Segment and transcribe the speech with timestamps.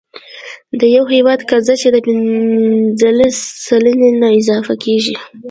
[0.79, 5.15] د یو هیواد قرضه چې د پنځلس سلنې نه اضافه کیږي،